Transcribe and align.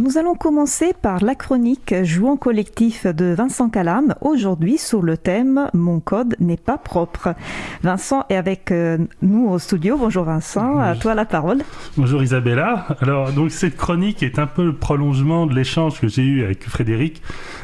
Nous 0.00 0.16
allons 0.16 0.34
commencer 0.34 0.94
par 1.02 1.22
la 1.22 1.34
chronique 1.34 1.94
Jouant 2.04 2.38
collectif 2.38 3.06
de 3.06 3.34
Vincent 3.34 3.68
Calam, 3.68 4.14
aujourd'hui 4.22 4.78
sur 4.78 5.02
le 5.02 5.18
thème 5.18 5.68
Mon 5.74 6.00
code 6.00 6.36
n'est 6.40 6.56
pas 6.56 6.78
propre. 6.78 7.34
Vincent 7.82 8.24
est 8.30 8.36
avec 8.36 8.72
euh, 8.72 8.96
nous 9.20 9.50
au 9.50 9.58
studio. 9.58 9.98
Bonjour 9.98 10.24
Vincent, 10.24 10.78
à 10.78 10.94
toi 10.94 11.14
la 11.14 11.26
parole. 11.26 11.58
Bonjour 11.98 12.22
Isabella. 12.22 12.86
Alors 13.02 13.32
donc 13.32 13.50
cette 13.50 13.76
chronique 13.76 14.22
est 14.22 14.38
un 14.38 14.46
peu 14.46 14.64
le 14.64 14.74
prolongement 14.74 15.46
de 15.46 15.54
l'échange 15.54 16.00
que 16.00 16.08
j'ai 16.08 16.22
eu 16.22 16.44
avec 16.44 16.66
Frédéric 16.66 17.20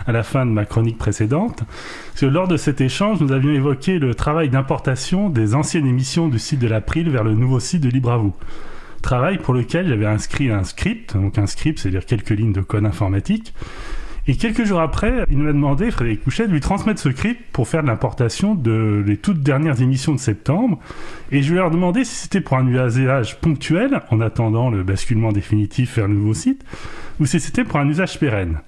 à 0.06 0.12
la 0.12 0.22
fin 0.22 0.44
de 0.44 0.50
ma 0.50 0.66
chronique 0.66 0.98
précédente. 0.98 1.62
Parce 2.08 2.20
que 2.20 2.26
lors 2.26 2.48
de 2.48 2.58
cet 2.58 2.82
échange, 2.82 3.18
nous 3.22 3.32
avions 3.32 3.52
évoqué 3.52 3.98
le 3.98 4.14
travail 4.14 4.50
d'importation 4.50 5.30
des 5.30 5.54
anciennes 5.54 5.86
émissions 5.86 6.28
du 6.28 6.38
site 6.38 6.58
de 6.58 6.68
l'April 6.68 7.08
vers 7.08 7.24
le 7.24 7.32
nouveau 7.32 7.60
site 7.60 7.82
de 7.82 7.88
Libre 7.88 8.12
à 8.12 8.18
vous 8.18 8.34
travail 9.06 9.38
pour 9.38 9.54
lequel 9.54 9.86
j'avais 9.86 10.06
inscrit 10.06 10.50
un 10.50 10.64
script. 10.64 11.16
Donc 11.16 11.38
un 11.38 11.46
script, 11.46 11.78
c'est-à-dire 11.78 12.04
quelques 12.04 12.30
lignes 12.30 12.52
de 12.52 12.60
code 12.60 12.84
informatique. 12.84 13.54
Et 14.28 14.34
quelques 14.34 14.64
jours 14.64 14.80
après, 14.80 15.24
il 15.30 15.38
m'a 15.38 15.52
demandé, 15.52 15.92
Frédéric 15.92 16.24
Couchet, 16.24 16.48
de 16.48 16.52
lui 16.52 16.60
transmettre 16.60 17.00
ce 17.00 17.12
script 17.12 17.40
pour 17.52 17.68
faire 17.68 17.84
de 17.84 17.86
l'importation 17.86 18.56
de 18.56 19.04
les 19.06 19.16
toutes 19.16 19.40
dernières 19.40 19.80
émissions 19.80 20.12
de 20.12 20.18
septembre. 20.18 20.80
Et 21.30 21.42
je 21.42 21.52
lui 21.52 21.60
ai 21.60 21.70
demandé 21.70 22.04
si 22.04 22.16
c'était 22.16 22.40
pour 22.40 22.56
un 22.56 22.66
usage 22.66 23.40
ponctuel, 23.40 24.02
en 24.10 24.20
attendant 24.20 24.68
le 24.68 24.82
basculement 24.82 25.30
définitif 25.30 25.98
vers 25.98 26.08
le 26.08 26.14
nouveau 26.14 26.34
site, 26.34 26.64
ou 27.20 27.26
si 27.26 27.38
c'était 27.38 27.62
pour 27.62 27.78
un 27.78 27.88
usage 27.88 28.18
pérenne. 28.18 28.58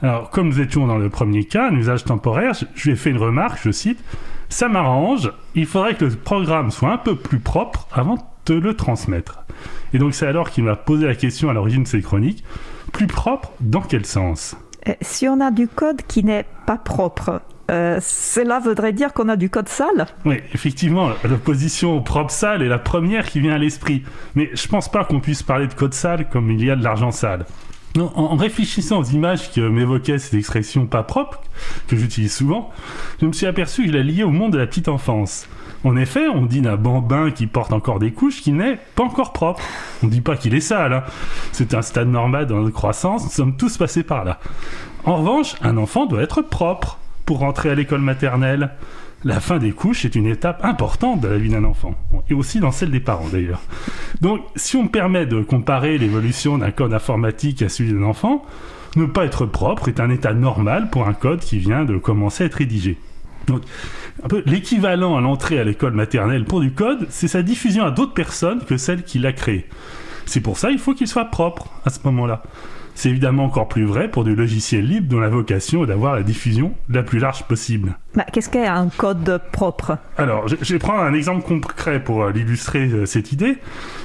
Alors, 0.00 0.30
comme 0.30 0.48
nous 0.48 0.60
étions 0.62 0.86
dans 0.86 0.96
le 0.96 1.10
premier 1.10 1.44
cas, 1.44 1.68
un 1.68 1.76
usage 1.76 2.04
temporaire, 2.04 2.54
je 2.74 2.84
lui 2.84 2.92
ai 2.92 2.96
fait 2.96 3.10
une 3.10 3.18
remarque, 3.18 3.60
je 3.62 3.72
cite, 3.72 4.02
Ça 4.48 4.68
m'arrange, 4.68 5.30
il 5.54 5.66
faudrait 5.66 5.94
que 5.94 6.06
le 6.06 6.12
programme 6.12 6.70
soit 6.70 6.92
un 6.92 6.98
peu 6.98 7.16
plus 7.16 7.40
propre 7.40 7.86
avant 7.92 8.35
le 8.54 8.74
transmettre. 8.74 9.40
Et 9.92 9.98
donc 9.98 10.14
c'est 10.14 10.26
alors 10.26 10.50
qu'il 10.50 10.64
m'a 10.64 10.76
posé 10.76 11.06
la 11.06 11.14
question 11.14 11.48
à 11.50 11.52
l'origine 11.52 11.84
de 11.84 11.88
ces 11.88 12.02
chroniques, 12.02 12.44
plus 12.92 13.06
propre 13.06 13.52
dans 13.60 13.80
quel 13.82 14.06
sens? 14.06 14.56
Euh, 14.88 14.92
Si 15.00 15.28
on 15.28 15.40
a 15.40 15.50
du 15.50 15.68
code 15.68 16.02
qui 16.06 16.24
n'est 16.24 16.46
pas 16.66 16.76
propre, 16.76 17.42
euh, 17.70 17.98
cela 18.00 18.60
voudrait 18.60 18.92
dire 18.92 19.12
qu'on 19.12 19.28
a 19.28 19.36
du 19.36 19.50
code 19.50 19.68
sale 19.68 20.06
Oui, 20.24 20.36
effectivement, 20.54 21.10
l'opposition 21.28 22.00
propre-sale 22.00 22.62
est 22.62 22.68
la 22.68 22.78
première 22.78 23.26
qui 23.26 23.40
vient 23.40 23.54
à 23.54 23.58
l'esprit. 23.58 24.04
Mais 24.34 24.50
je 24.54 24.68
pense 24.68 24.90
pas 24.90 25.04
qu'on 25.04 25.20
puisse 25.20 25.42
parler 25.42 25.66
de 25.66 25.74
code 25.74 25.94
sale 25.94 26.28
comme 26.28 26.50
il 26.50 26.64
y 26.64 26.70
a 26.70 26.76
de 26.76 26.84
l'argent 26.84 27.10
sale. 27.10 27.44
Non, 27.96 28.12
en 28.14 28.36
réfléchissant 28.36 28.98
aux 28.98 29.04
images 29.04 29.52
que 29.52 29.60
m'évoquaient 29.60 30.18
cette 30.18 30.34
expression 30.34 30.86
pas 30.86 31.02
propre, 31.02 31.40
que 31.88 31.96
j'utilise 31.96 32.34
souvent, 32.34 32.70
je 33.20 33.26
me 33.26 33.32
suis 33.32 33.46
aperçu 33.46 33.82
que 33.82 33.88
je 33.88 33.96
la 33.96 34.02
liais 34.02 34.22
au 34.22 34.30
monde 34.30 34.52
de 34.52 34.58
la 34.58 34.66
petite 34.66 34.88
enfance. 34.88 35.48
En 35.86 35.96
effet, 35.96 36.26
on 36.26 36.46
dit 36.46 36.62
d'un 36.62 36.74
bambin 36.74 37.30
qui 37.30 37.46
porte 37.46 37.72
encore 37.72 38.00
des 38.00 38.10
couches 38.10 38.42
qui 38.42 38.50
n'est 38.50 38.76
pas 38.96 39.04
encore 39.04 39.32
propre. 39.32 39.62
On 40.02 40.06
ne 40.06 40.10
dit 40.10 40.20
pas 40.20 40.36
qu'il 40.36 40.52
est 40.52 40.60
sale. 40.60 40.92
Hein. 40.92 41.04
C'est 41.52 41.74
un 41.74 41.82
stade 41.82 42.08
normal 42.08 42.48
dans 42.48 42.56
notre 42.56 42.74
croissance. 42.74 43.22
Nous 43.22 43.30
sommes 43.30 43.56
tous 43.56 43.76
passés 43.76 44.02
par 44.02 44.24
là. 44.24 44.40
En 45.04 45.18
revanche, 45.18 45.54
un 45.62 45.76
enfant 45.76 46.06
doit 46.06 46.22
être 46.22 46.42
propre 46.42 46.98
pour 47.24 47.38
rentrer 47.38 47.70
à 47.70 47.76
l'école 47.76 48.00
maternelle. 48.00 48.70
La 49.22 49.38
fin 49.38 49.58
des 49.58 49.70
couches 49.70 50.04
est 50.04 50.16
une 50.16 50.26
étape 50.26 50.64
importante 50.64 51.20
de 51.20 51.28
la 51.28 51.38
vie 51.38 51.50
d'un 51.50 51.62
enfant, 51.62 51.94
et 52.28 52.34
aussi 52.34 52.58
dans 52.58 52.72
celle 52.72 52.90
des 52.90 52.98
parents 52.98 53.28
d'ailleurs. 53.28 53.62
Donc, 54.20 54.40
si 54.56 54.74
on 54.74 54.82
me 54.82 54.88
permet 54.88 55.24
de 55.24 55.40
comparer 55.40 55.98
l'évolution 55.98 56.58
d'un 56.58 56.72
code 56.72 56.94
informatique 56.94 57.62
à 57.62 57.68
celui 57.68 57.92
d'un 57.92 58.02
enfant, 58.02 58.44
ne 58.96 59.06
pas 59.06 59.24
être 59.24 59.46
propre 59.46 59.88
est 59.88 60.00
un 60.00 60.10
état 60.10 60.34
normal 60.34 60.90
pour 60.90 61.06
un 61.06 61.14
code 61.14 61.40
qui 61.40 61.58
vient 61.58 61.84
de 61.84 61.96
commencer 61.96 62.42
à 62.42 62.46
être 62.48 62.54
rédigé. 62.54 62.98
Donc, 63.46 63.62
un 64.22 64.28
peu 64.28 64.42
l'équivalent 64.46 65.16
à 65.16 65.20
l'entrée 65.20 65.58
à 65.58 65.64
l'école 65.64 65.92
maternelle 65.92 66.44
pour 66.44 66.60
du 66.60 66.72
code, 66.72 67.06
c'est 67.10 67.28
sa 67.28 67.42
diffusion 67.42 67.84
à 67.84 67.90
d'autres 67.90 68.14
personnes 68.14 68.64
que 68.64 68.76
celle 68.76 69.02
qui 69.02 69.18
l'a 69.18 69.32
créé. 69.32 69.66
C'est 70.24 70.40
pour 70.40 70.58
ça 70.58 70.70
qu'il 70.70 70.78
faut 70.78 70.94
qu'il 70.94 71.06
soit 71.06 71.26
propre 71.26 71.68
à 71.84 71.90
ce 71.90 72.00
moment-là. 72.04 72.42
C'est 72.96 73.10
évidemment 73.10 73.44
encore 73.44 73.68
plus 73.68 73.84
vrai 73.84 74.10
pour 74.10 74.24
du 74.24 74.34
logiciel 74.34 74.86
libre 74.86 75.08
dont 75.10 75.20
la 75.20 75.28
vocation 75.28 75.84
est 75.84 75.86
d'avoir 75.86 76.16
la 76.16 76.22
diffusion 76.22 76.72
la 76.88 77.02
plus 77.02 77.18
large 77.18 77.44
possible. 77.44 77.98
Bah, 78.14 78.24
Qu'est-ce 78.32 78.48
qu'est 78.48 78.66
un 78.66 78.88
code 78.88 79.38
propre? 79.52 79.98
Alors, 80.16 80.48
je, 80.48 80.72
vais 80.72 80.78
prendre 80.78 81.02
un 81.02 81.12
exemple 81.12 81.46
concret 81.46 82.02
pour 82.02 82.22
euh, 82.22 82.32
illustrer 82.34 82.88
euh, 82.88 83.04
cette 83.04 83.32
idée, 83.32 83.58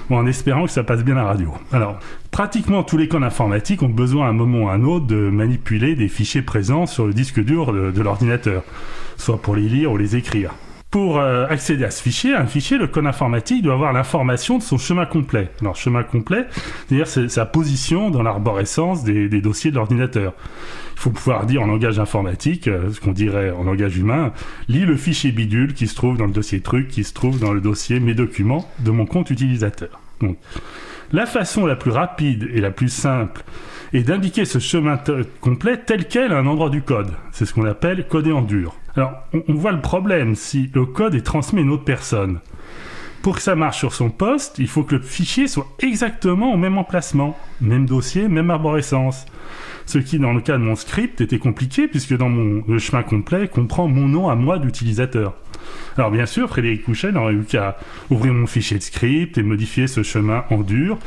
en 0.09 0.27
espérant 0.27 0.65
que 0.65 0.71
ça 0.71 0.83
passe 0.83 1.05
bien 1.05 1.15
à 1.15 1.21
la 1.21 1.25
radio. 1.27 1.53
Alors, 1.71 1.99
pratiquement 2.31 2.83
tous 2.83 2.97
les 2.97 3.07
codes 3.07 3.23
informatiques 3.23 3.81
ont 3.81 3.87
besoin 3.87 4.27
à 4.27 4.29
un 4.31 4.33
moment 4.33 4.65
ou 4.65 4.67
à 4.67 4.73
un 4.73 4.83
autre 4.83 5.07
de 5.07 5.29
manipuler 5.29 5.95
des 5.95 6.09
fichiers 6.09 6.41
présents 6.41 6.85
sur 6.85 7.07
le 7.07 7.13
disque 7.13 7.41
dur 7.41 7.71
de 7.71 8.01
l'ordinateur, 8.01 8.61
soit 9.15 9.41
pour 9.41 9.55
les 9.55 9.69
lire 9.69 9.93
ou 9.93 9.97
les 9.97 10.17
écrire. 10.17 10.51
Pour 10.91 11.19
euh, 11.19 11.47
accéder 11.47 11.85
à 11.85 11.89
ce 11.89 12.03
fichier, 12.03 12.35
un 12.35 12.45
fichier, 12.45 12.77
le 12.77 12.85
code 12.85 13.05
informatique 13.05 13.63
doit 13.63 13.75
avoir 13.75 13.93
l'information 13.93 14.57
de 14.57 14.61
son 14.61 14.77
chemin 14.77 15.05
complet. 15.05 15.49
Alors, 15.61 15.77
chemin 15.77 16.03
complet, 16.03 16.47
c'est-à-dire 16.85 17.07
sa 17.07 17.45
position 17.45 18.09
dans 18.09 18.21
l'arborescence 18.21 19.05
des, 19.05 19.29
dossiers 19.39 19.71
de 19.71 19.77
l'ordinateur. 19.77 20.33
Il 20.95 20.99
faut 20.99 21.09
pouvoir 21.09 21.45
dire 21.45 21.61
en 21.61 21.67
langage 21.67 21.97
informatique, 21.97 22.67
euh, 22.67 22.91
ce 22.91 22.99
qu'on 22.99 23.13
dirait 23.13 23.51
en 23.51 23.63
langage 23.63 23.97
humain, 23.97 24.33
lis 24.67 24.85
le 24.85 24.97
fichier 24.97 25.31
bidule 25.31 25.73
qui 25.73 25.87
se 25.87 25.95
trouve 25.95 26.17
dans 26.17 26.25
le 26.25 26.33
dossier 26.33 26.59
truc, 26.59 26.89
qui 26.89 27.05
se 27.05 27.13
trouve 27.13 27.39
dans 27.39 27.53
le 27.53 27.61
dossier 27.61 28.01
mes 28.01 28.13
documents 28.13 28.69
de 28.79 28.91
mon 28.91 29.05
compte 29.05 29.29
utilisateur. 29.29 30.01
La 31.11 31.25
façon 31.25 31.65
la 31.65 31.75
plus 31.75 31.91
rapide 31.91 32.49
et 32.53 32.61
la 32.61 32.71
plus 32.71 32.89
simple 32.89 33.43
est 33.93 34.03
d'indiquer 34.03 34.45
ce 34.45 34.59
chemin 34.59 34.97
complet 35.41 35.77
tel 35.77 36.07
quel 36.07 36.31
à 36.31 36.37
un 36.37 36.47
endroit 36.47 36.69
du 36.69 36.81
code. 36.81 37.11
C'est 37.31 37.45
ce 37.45 37.53
qu'on 37.53 37.65
appelle 37.65 38.07
coder 38.07 38.31
en 38.31 38.41
dur. 38.41 38.75
Alors, 38.95 39.13
on, 39.33 39.53
voit 39.53 39.71
le 39.71 39.81
problème 39.81 40.35
si 40.35 40.69
le 40.73 40.85
code 40.85 41.15
est 41.15 41.25
transmis 41.25 41.59
à 41.59 41.63
une 41.63 41.71
autre 41.71 41.83
personne. 41.83 42.39
Pour 43.21 43.35
que 43.35 43.41
ça 43.43 43.55
marche 43.55 43.77
sur 43.77 43.93
son 43.93 44.09
poste, 44.09 44.57
il 44.57 44.67
faut 44.67 44.83
que 44.83 44.95
le 44.95 45.01
fichier 45.01 45.47
soit 45.47 45.67
exactement 45.79 46.53
au 46.53 46.57
même 46.57 46.79
emplacement, 46.79 47.37
même 47.59 47.85
dossier, 47.85 48.27
même 48.27 48.49
arborescence. 48.49 49.27
Ce 49.85 49.99
qui, 49.99 50.17
dans 50.17 50.33
le 50.33 50.41
cas 50.41 50.57
de 50.57 50.63
mon 50.63 50.75
script, 50.75 51.21
était 51.21 51.37
compliqué 51.37 51.87
puisque 51.87 52.17
dans 52.17 52.29
mon, 52.29 52.63
le 52.67 52.79
chemin 52.79 53.03
complet 53.03 53.47
comprend 53.47 53.87
mon 53.87 54.07
nom 54.07 54.29
à 54.29 54.35
moi 54.35 54.57
d'utilisateur. 54.57 55.35
Alors 55.97 56.09
bien 56.09 56.25
sûr, 56.25 56.49
Frédéric 56.49 56.83
Couchet 56.83 57.11
n'aurait 57.11 57.33
eu 57.33 57.43
qu'à 57.43 57.77
ouvrir 58.09 58.33
mon 58.33 58.47
fichier 58.47 58.77
de 58.77 58.83
script 58.83 59.37
et 59.37 59.43
modifier 59.43 59.85
ce 59.85 60.01
chemin 60.01 60.45
en 60.49 60.61
dur 60.61 60.97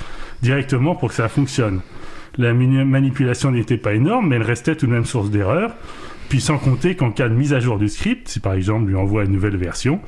directement 0.41 0.95
pour 0.95 1.09
que 1.09 1.15
ça 1.17 1.29
fonctionne. 1.29 1.81
La 2.39 2.53
manipulation 2.53 3.51
n'était 3.51 3.77
pas 3.77 3.95
énorme, 3.95 4.29
mais 4.29 4.37
elle 4.37 4.43
restait 4.43 4.77
tout 4.77 4.87
de 4.87 4.93
même 4.93 5.05
source 5.05 5.31
d'erreur. 5.31 5.75
Puis 6.29 6.41
sans 6.41 6.59
compter 6.59 6.95
qu'en 6.95 7.11
cas 7.11 7.29
de 7.29 7.35
mise 7.35 7.53
à 7.53 7.61
jour 7.61 7.79
du 7.79 7.89
script, 7.89 8.29
si 8.29 8.41
par 8.41 8.55
exemple 8.55 8.89
lui 8.89 8.97
envoie 8.97 9.25
une 9.25 9.33
nouvelle 9.33 9.57
version, 9.57 10.01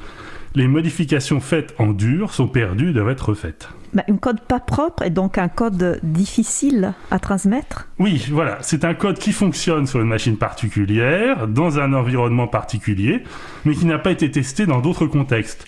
les 0.56 0.68
modifications 0.68 1.38
faites 1.38 1.74
en 1.78 1.88
dur 1.88 2.32
sont 2.32 2.48
perdues 2.48 2.90
et 2.90 2.92
doivent 2.94 3.10
être 3.10 3.28
refaites. 3.28 3.68
Bah, 3.92 4.02
un 4.08 4.16
code 4.16 4.40
pas 4.40 4.58
propre 4.58 5.02
est 5.02 5.10
donc 5.10 5.36
un 5.36 5.48
code 5.48 6.00
difficile 6.02 6.94
à 7.10 7.18
transmettre 7.18 7.88
Oui, 7.98 8.26
voilà, 8.32 8.58
c'est 8.62 8.84
un 8.84 8.94
code 8.94 9.18
qui 9.18 9.32
fonctionne 9.32 9.86
sur 9.86 10.00
une 10.00 10.08
machine 10.08 10.38
particulière, 10.38 11.46
dans 11.46 11.78
un 11.78 11.92
environnement 11.92 12.48
particulier, 12.48 13.22
mais 13.66 13.74
qui 13.74 13.84
n'a 13.84 13.98
pas 13.98 14.10
été 14.10 14.30
testé 14.30 14.64
dans 14.64 14.80
d'autres 14.80 15.06
contextes. 15.06 15.66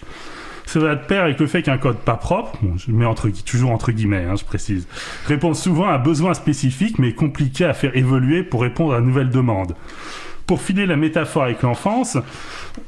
Ça 0.65 0.81
va 0.81 0.97
de 0.97 1.05
pair 1.05 1.25
avec 1.25 1.39
le 1.39 1.47
fait 1.47 1.63
qu'un 1.63 1.79
code 1.79 1.99
pas 1.99 2.17
propre, 2.17 2.59
je 2.77 2.91
mets 2.91 3.07
entre, 3.07 3.29
toujours 3.45 3.71
entre 3.71 3.93
guillemets, 3.93 4.25
hein, 4.25 4.37
je 4.37 4.45
précise, 4.45 4.89
répond 5.27 5.53
souvent 5.53 5.89
à 5.89 5.95
un 5.95 5.99
besoin 5.99 6.33
spécifique 6.33 6.99
mais 6.99 7.13
compliqué 7.13 7.67
à 7.67 7.75
faire 7.75 7.95
évoluer 7.95 8.43
pour 8.43 8.63
répondre 8.63 8.95
à 8.95 8.99
une 8.99 9.07
nouvelle 9.07 9.31
demande. 9.31 9.75
Pour 10.49 10.63
filer 10.63 10.87
la 10.87 10.97
métaphore 10.97 11.43
avec 11.43 11.61
l'enfance, 11.61 12.17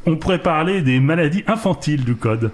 on 0.06 0.16
pourrait 0.16 0.38
parler 0.38 0.80
des 0.80 0.98
maladies 0.98 1.44
infantiles 1.46 2.06
du 2.06 2.16
code. 2.16 2.52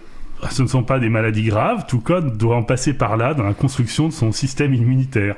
Ce 0.51 0.63
ne 0.63 0.67
sont 0.67 0.83
pas 0.83 0.99
des 0.99 1.09
maladies 1.09 1.45
graves, 1.45 1.87
tout 1.87 2.01
code 2.01 2.37
doit 2.37 2.57
en 2.57 2.65
passer 2.65 2.93
par 2.93 3.17
là 3.17 3.33
dans 3.33 3.45
la 3.45 3.55
construction 3.55 4.09
de 4.09 4.13
son 4.13 4.33
système 4.33 4.75
immunitaire. 4.75 5.37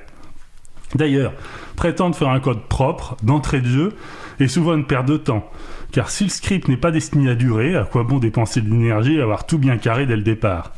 D'ailleurs, 0.95 1.35
prétendre 1.77 2.17
faire 2.17 2.31
un 2.31 2.41
code 2.41 2.63
propre 2.63 3.19
d'entrée 3.23 3.61
de 3.61 3.69
jeu 3.69 3.97
est 4.41 4.49
souvent 4.49 4.73
une 4.75 4.87
perte 4.87 5.05
de 5.05 5.19
temps. 5.19 5.47
Car 5.93 6.09
si 6.09 6.25
le 6.25 6.31
script 6.31 6.67
n'est 6.69 6.79
pas 6.79 6.91
destiné 6.91 7.29
à 7.29 7.35
durer, 7.35 7.77
à 7.77 7.85
quoi 7.85 8.05
bon 8.05 8.19
dépenser 8.19 8.63
de 8.63 8.71
l'énergie 8.71 9.17
et 9.17 9.21
avoir 9.21 9.45
tout 9.45 9.59
bien 9.59 9.77
carré 9.77 10.07
dès 10.07 10.17
le 10.17 10.23
départ? 10.23 10.73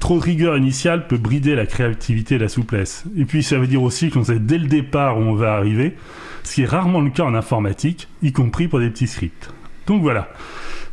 Trop 0.00 0.18
de 0.18 0.24
rigueur 0.24 0.56
initiale 0.56 1.06
peut 1.06 1.18
brider 1.18 1.54
la 1.54 1.66
créativité 1.66 2.36
et 2.36 2.38
la 2.38 2.48
souplesse. 2.48 3.04
Et 3.16 3.24
puis 3.24 3.42
ça 3.42 3.58
veut 3.58 3.66
dire 3.66 3.82
aussi 3.82 4.10
qu'on 4.10 4.24
sait 4.24 4.38
dès 4.38 4.58
le 4.58 4.68
départ 4.68 5.18
où 5.18 5.22
on 5.22 5.34
va 5.34 5.54
arriver, 5.54 5.96
ce 6.44 6.54
qui 6.54 6.62
est 6.62 6.66
rarement 6.66 7.00
le 7.00 7.10
cas 7.10 7.24
en 7.24 7.34
informatique, 7.34 8.08
y 8.22 8.32
compris 8.32 8.68
pour 8.68 8.78
des 8.80 8.90
petits 8.90 9.08
scripts. 9.08 9.50
Donc 9.86 10.02
voilà. 10.02 10.28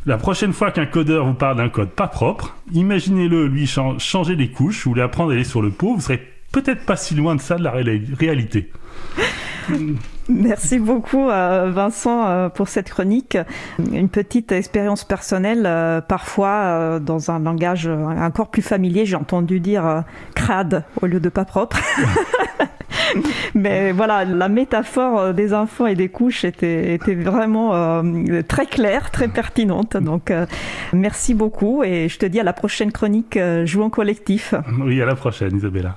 La 0.06 0.18
prochaine 0.18 0.52
fois 0.52 0.70
qu'un 0.70 0.86
codeur 0.86 1.26
vous 1.26 1.34
parle 1.34 1.56
d'un 1.56 1.68
code 1.68 1.90
pas 1.90 2.06
propre, 2.06 2.56
imaginez-le 2.72 3.46
lui 3.46 3.66
changer 3.66 4.36
les 4.36 4.50
couches 4.50 4.86
ou 4.86 4.94
lui 4.94 5.02
apprendre 5.02 5.30
à 5.30 5.34
aller 5.34 5.44
sur 5.44 5.62
le 5.62 5.70
pot, 5.70 5.94
vous 5.94 6.00
serez 6.00 6.22
peut-être 6.52 6.84
pas 6.84 6.96
si 6.96 7.14
loin 7.14 7.34
de 7.34 7.40
ça 7.40 7.56
de 7.56 7.64
la 7.64 7.72
réalité. 7.72 8.70
Merci 10.28 10.78
beaucoup 10.78 11.28
euh, 11.28 11.70
Vincent 11.72 12.26
euh, 12.26 12.48
pour 12.48 12.68
cette 12.68 12.90
chronique. 12.90 13.38
Une 13.92 14.08
petite 14.08 14.52
expérience 14.52 15.04
personnelle, 15.04 15.64
euh, 15.66 16.00
parfois 16.00 16.98
dans 17.00 17.30
un 17.30 17.38
langage 17.38 17.86
encore 17.88 18.48
plus 18.50 18.62
familier, 18.62 19.06
j'ai 19.06 19.16
entendu 19.16 19.60
dire 19.60 20.04
crade 20.34 20.84
au 21.00 21.06
lieu 21.06 21.20
de 21.20 21.28
pas 21.28 21.44
propre. 21.44 21.78
Mais 23.54 23.92
voilà, 23.92 24.24
la 24.24 24.48
métaphore 24.48 25.32
des 25.32 25.54
enfants 25.54 25.86
et 25.86 25.94
des 25.94 26.08
couches 26.08 26.44
était, 26.44 26.98
vraiment 27.14 28.02
très 28.48 28.66
claire, 28.66 29.10
très 29.10 29.28
pertinente. 29.28 29.96
Donc 29.96 30.32
merci 30.92 31.34
beaucoup 31.34 31.84
et 31.84 32.08
je 32.08 32.18
te 32.18 32.26
dis 32.26 32.40
à 32.40 32.42
la 32.42 32.52
prochaine 32.52 32.92
chronique 32.92 33.38
Jouons 33.64 33.90
collectif. 33.90 34.54
Oui, 34.80 35.00
à 35.00 35.06
la 35.06 35.14
prochaine 35.14 35.56
Isabella. 35.56 35.94